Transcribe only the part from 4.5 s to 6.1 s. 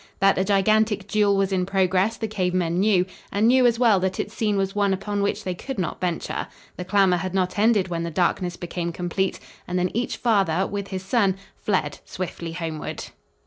was one upon which they could not